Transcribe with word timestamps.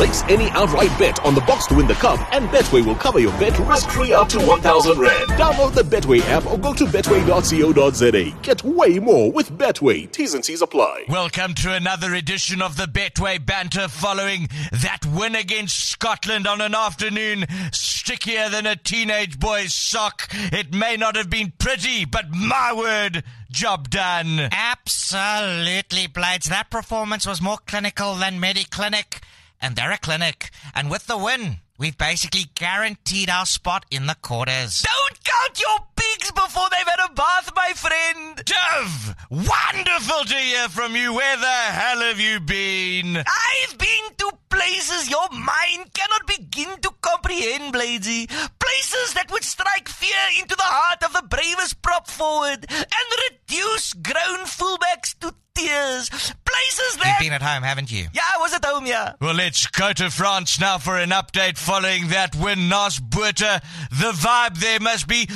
Place 0.00 0.22
any 0.30 0.48
outright 0.52 0.88
bet 0.98 1.22
on 1.26 1.34
the 1.34 1.42
box 1.42 1.66
to 1.66 1.74
win 1.74 1.86
the 1.86 1.92
cup, 1.92 2.18
and 2.32 2.48
Betway 2.48 2.82
will 2.86 2.94
cover 2.94 3.18
your 3.18 3.32
bet 3.32 3.58
risk-free 3.58 4.14
up 4.14 4.30
to 4.30 4.38
1,000 4.38 4.98
Rand. 4.98 5.28
Download 5.32 5.74
the 5.74 5.82
Betway 5.82 6.22
app 6.30 6.46
or 6.46 6.56
go 6.56 6.72
to 6.72 6.86
betway.co.za. 6.86 8.40
Get 8.40 8.64
way 8.64 8.98
more 8.98 9.30
with 9.30 9.50
Betway. 9.58 10.10
T's 10.10 10.32
and 10.32 10.42
C's 10.42 10.62
apply. 10.62 11.04
Welcome 11.06 11.52
to 11.56 11.74
another 11.74 12.14
edition 12.14 12.62
of 12.62 12.78
the 12.78 12.86
Betway 12.86 13.44
banter 13.44 13.88
following 13.88 14.48
that 14.72 15.00
win 15.04 15.34
against 15.34 15.90
Scotland 15.90 16.46
on 16.46 16.62
an 16.62 16.74
afternoon 16.74 17.44
stickier 17.70 18.48
than 18.48 18.64
a 18.64 18.76
teenage 18.76 19.38
boy's 19.38 19.74
sock. 19.74 20.30
It 20.32 20.72
may 20.72 20.96
not 20.96 21.14
have 21.14 21.28
been 21.28 21.52
pretty, 21.58 22.06
but 22.06 22.30
my 22.30 22.72
word, 22.72 23.22
job 23.50 23.90
done. 23.90 24.48
Absolutely, 24.50 26.06
Blades. 26.06 26.48
That 26.48 26.70
performance 26.70 27.26
was 27.26 27.42
more 27.42 27.58
clinical 27.66 28.14
than 28.14 28.40
Mediclinic. 28.40 29.19
And 29.60 29.76
they're 29.76 29.92
a 29.92 29.98
clinic. 29.98 30.50
And 30.74 30.90
with 30.90 31.06
the 31.06 31.18
win, 31.18 31.58
we've 31.78 31.98
basically 31.98 32.46
guaranteed 32.54 33.28
our 33.28 33.46
spot 33.46 33.84
in 33.90 34.06
the 34.06 34.16
quarters. 34.22 34.82
Don't 34.82 35.24
count 35.24 35.60
your 35.60 35.78
pigs 35.96 36.30
before 36.30 36.68
they've 36.70 36.86
had 36.86 37.10
a 37.10 37.12
bath, 37.12 37.50
my 37.54 37.72
friend. 37.74 38.42
Dove, 38.44 39.14
wonderful 39.30 40.24
to 40.24 40.34
hear 40.34 40.68
from 40.68 40.96
you. 40.96 41.12
Where 41.14 41.36
the 41.36 41.46
hell 41.46 42.00
have 42.00 42.18
you 42.20 42.40
been? 42.40 43.16
I've 43.18 43.78
been 43.78 44.14
to 44.18 44.32
places 44.48 45.10
your 45.10 45.28
mind 45.30 45.92
cannot 45.94 46.26
begin 46.26 46.80
to 46.80 46.90
comprehend, 47.02 47.74
Bladesy. 47.74 48.28
Places 48.58 49.14
that 49.14 49.30
would 49.30 49.44
strike 49.44 49.88
fear 49.88 50.16
into 50.40 50.56
the 50.56 50.62
heart 50.62 51.02
of 51.04 51.12
the 51.12 51.22
bravest 51.28 51.82
prop 51.82 52.08
forward 52.08 52.66
and 52.70 53.30
reduce 53.30 53.92
grown 53.94 54.44
fullbacks 54.46 55.18
to 55.20 55.34
tears. 55.54 56.08
Places 56.44 56.96
that. 56.96 57.16
You've 57.20 57.30
been 57.30 57.32
at 57.32 57.42
home, 57.42 57.62
haven't 57.62 57.90
you? 57.92 58.06
Yeah, 58.12 58.22
was 58.50 58.56
at 58.56 58.64
home, 58.64 58.86
yeah. 58.86 59.12
Well, 59.20 59.34
let's 59.34 59.66
go 59.66 59.92
to 59.92 60.10
France 60.10 60.60
now 60.60 60.78
for 60.78 60.96
an 60.96 61.10
update 61.10 61.56
following 61.56 62.08
that 62.08 62.34
win, 62.34 62.68
Naas 62.68 63.00
Botha. 63.00 63.62
The 63.90 64.12
vibe 64.12 64.58
there 64.58 64.80
must 64.80 65.06
be 65.06 65.28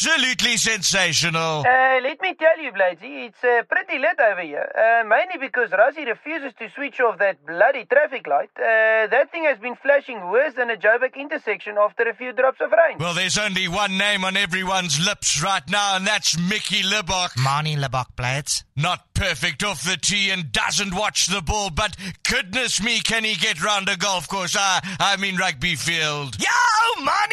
absolutely 0.00 0.56
sensational. 0.56 1.60
Uh, 1.60 2.00
let 2.02 2.20
me 2.22 2.34
tell 2.34 2.58
you, 2.62 2.72
Bladesy, 2.72 3.28
it's 3.28 3.44
uh, 3.44 3.62
pretty 3.68 3.98
lit 3.98 4.18
over 4.18 4.40
here. 4.40 4.70
Uh, 4.74 5.04
mainly 5.04 5.36
because 5.38 5.70
Rassie 5.70 6.06
refuses 6.06 6.52
to 6.58 6.70
switch 6.70 7.00
off 7.00 7.18
that 7.18 7.44
bloody 7.46 7.84
traffic 7.84 8.26
light. 8.26 8.50
Uh, 8.56 9.06
that 9.08 9.28
thing 9.30 9.44
has 9.44 9.58
been 9.58 9.76
flashing 9.76 10.30
worse 10.30 10.54
than 10.54 10.70
a 10.70 10.76
Joburg 10.76 11.14
intersection 11.16 11.76
after 11.78 12.04
a 12.04 12.14
few 12.14 12.32
drops 12.32 12.60
of 12.60 12.70
rain. 12.70 12.96
Well, 12.98 13.14
there's 13.14 13.36
only 13.36 13.68
one 13.68 13.98
name 13.98 14.24
on 14.24 14.36
everyone's 14.36 15.04
lips 15.04 15.42
right 15.42 15.68
now, 15.68 15.96
and 15.96 16.06
that's 16.06 16.38
Mickey 16.38 16.82
Libbok. 16.82 17.36
Manie 17.42 17.76
Libbok, 17.76 18.16
Blades. 18.16 18.64
Not 18.76 19.12
perfect 19.12 19.62
off 19.62 19.84
the 19.84 19.98
tee 19.98 20.30
and 20.30 20.50
doesn't 20.50 20.94
watch 20.94 21.26
the 21.26 21.42
ball, 21.42 21.68
but 21.68 21.94
goodness 22.26 22.82
me, 22.82 23.00
can 23.00 23.24
he 23.24 23.34
get 23.34 23.62
round 23.62 23.90
a 23.90 23.96
golf 23.98 24.28
course? 24.28 24.56
I, 24.58 24.80
I 24.98 25.18
mean 25.18 25.36
rugby 25.36 25.74
field. 25.74 26.36
Yeah, 26.40 26.48
oh, 26.50 27.02
money 27.04 27.29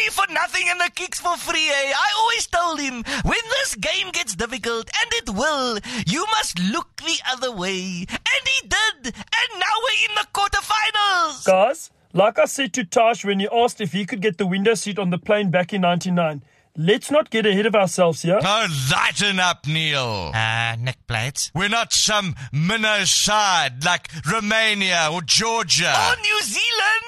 and 0.69 0.79
the 0.79 0.91
kicks 0.93 1.19
for 1.19 1.37
free, 1.37 1.69
eh? 1.69 1.93
I 1.95 2.09
always 2.19 2.47
told 2.47 2.79
him, 2.79 3.03
when 3.23 3.43
this 3.49 3.75
game 3.75 4.11
gets 4.11 4.35
difficult, 4.35 4.89
and 5.01 5.13
it 5.13 5.29
will, 5.29 5.79
you 6.05 6.25
must 6.31 6.59
look 6.59 6.95
the 6.97 7.19
other 7.31 7.51
way. 7.51 8.05
And 8.09 8.43
he 8.45 8.67
did. 8.67 9.05
And 9.05 9.59
now 9.59 9.75
we're 9.83 10.09
in 10.09 10.15
the 10.15 10.27
quarterfinals. 10.33 11.45
Guys, 11.45 11.91
like 12.13 12.39
I 12.39 12.45
said 12.45 12.73
to 12.73 12.83
Tash 12.83 13.23
when 13.23 13.39
he 13.39 13.47
asked 13.51 13.81
if 13.81 13.91
he 13.93 14.05
could 14.05 14.21
get 14.21 14.37
the 14.37 14.47
window 14.47 14.73
seat 14.73 14.97
on 14.97 15.09
the 15.09 15.17
plane 15.17 15.51
back 15.51 15.73
in 15.73 15.81
99, 15.81 16.41
let's 16.77 17.11
not 17.11 17.29
get 17.29 17.45
ahead 17.45 17.65
of 17.65 17.75
ourselves 17.75 18.21
here. 18.21 18.39
Oh, 18.41 18.67
lighten 18.91 19.39
up, 19.39 19.67
Neil. 19.67 20.31
Uh, 20.33 20.75
Nick 20.79 21.05
Blades. 21.07 21.51
We're 21.53 21.67
not 21.69 21.91
some 21.91 22.35
minnow 22.53 23.03
side 23.03 23.83
like 23.83 24.09
Romania 24.31 25.09
or 25.11 25.21
Georgia. 25.21 25.93
Or 25.93 26.15
New 26.21 26.41
Zealand. 26.43 26.63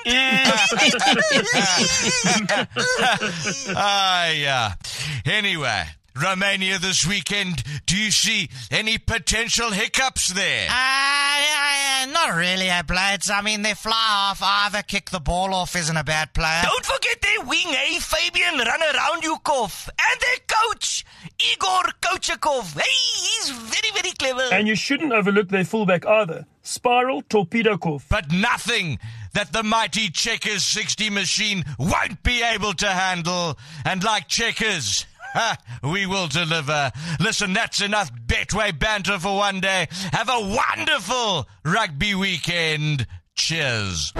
Ah, 3.75 4.27
yeah. 4.29 4.73
Anyway, 5.25 5.83
Romania 6.15 6.77
this 6.79 7.05
weekend. 7.07 7.63
Do 7.85 7.97
you 7.97 8.11
see 8.11 8.49
any 8.71 8.97
potential 8.97 9.71
hiccups 9.71 10.29
there? 10.29 10.67
Uh, 10.69 10.73
uh, 10.73 12.05
not 12.11 12.35
really, 12.35 12.69
uh, 12.69 12.83
Blades. 12.83 13.29
I 13.29 13.41
mean, 13.41 13.61
they 13.61 13.73
fly 13.73 13.93
off. 14.31 14.41
Either 14.41 14.81
kick 14.81 15.09
the 15.09 15.19
ball 15.19 15.53
off 15.53 15.75
isn't 15.75 15.95
a 15.97 16.03
bad 16.03 16.33
player. 16.33 16.61
Don't 16.63 16.85
forget 16.85 17.21
their 17.21 17.41
wing, 17.45 17.67
eh? 17.67 17.99
Fabian 17.99 18.55
Runaroundyukov. 18.55 19.89
And 19.89 20.21
their 20.21 20.37
coach, 20.47 21.05
Igor 21.53 21.83
Kochakov. 22.01 22.73
Hey, 22.79 22.81
he's 22.91 23.49
very, 23.49 23.91
very 23.93 24.13
clever. 24.15 24.53
And 24.53 24.67
you 24.67 24.75
shouldn't 24.75 25.13
overlook 25.13 25.49
their 25.49 25.65
fullback 25.65 26.05
either. 26.05 26.45
Spiral 26.61 27.23
Torpedokov. 27.23 28.03
but 28.09 28.31
nothing 28.31 28.99
that 29.33 29.51
the 29.53 29.63
mighty 29.63 30.09
Checkers 30.09 30.63
60 30.63 31.09
machine 31.09 31.63
won't 31.79 32.21
be 32.23 32.43
able 32.43 32.73
to 32.73 32.87
handle. 32.87 33.57
And 33.85 34.03
like 34.03 34.27
Checkers, 34.27 35.01
ha, 35.01 35.08
we 35.83 36.05
will 36.05 36.27
deliver. 36.27 36.91
Listen, 37.19 37.53
that's 37.53 37.81
enough 37.81 38.11
Betway 38.13 38.77
banter 38.77 39.19
for 39.19 39.35
one 39.35 39.59
day. 39.59 39.87
Have 40.11 40.29
a 40.29 40.55
wonderful 40.55 41.47
rugby 41.63 42.15
weekend. 42.15 43.07
Cheers. 43.39 44.11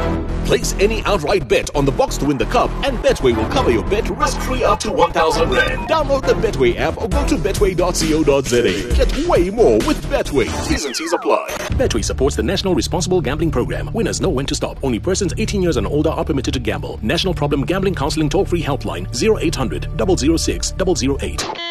Place 0.45 0.73
any 0.79 1.03
outright 1.03 1.47
bet 1.47 1.75
on 1.75 1.83
the 1.85 1.91
box 1.91 2.17
to 2.17 2.25
win 2.25 2.37
the 2.37 2.45
cup, 2.45 2.71
and 2.85 2.97
Betway 2.99 3.35
will 3.35 3.47
cover 3.49 3.69
your 3.69 3.83
bet 3.83 4.09
risk-free 4.09 4.63
up 4.63 4.79
to 4.79 4.91
1,000 4.91 5.51
Rand. 5.51 5.89
Download 5.89 6.25
the 6.25 6.33
Betway 6.33 6.77
app 6.77 6.97
or 6.97 7.09
go 7.09 7.27
to 7.27 7.35
betway.co.za. 7.35 8.95
Get 8.95 9.27
way 9.27 9.49
more 9.49 9.77
with 9.85 10.03
Betway. 10.05 10.47
T's 10.67 10.85
and 10.85 10.95
C's 10.95 11.11
apply. 11.13 11.47
Betway 11.77 12.03
supports 12.03 12.37
the 12.37 12.43
National 12.43 12.73
Responsible 12.73 13.19
Gambling 13.19 13.51
Program. 13.51 13.91
Winners 13.93 14.21
know 14.21 14.29
when 14.29 14.45
to 14.45 14.55
stop. 14.55 14.81
Only 14.83 14.99
persons 14.99 15.33
18 15.37 15.61
years 15.61 15.75
and 15.75 15.85
older 15.85 16.09
are 16.09 16.23
permitted 16.25 16.53
to 16.53 16.59
gamble. 16.59 16.97
National 17.03 17.33
Problem 17.33 17.65
Gambling 17.65 17.95
Counseling 17.95 18.29
toll-free 18.29 18.63
helpline 18.63 19.05
0800 19.13 19.89
006 20.39 20.73
008. 20.79 21.68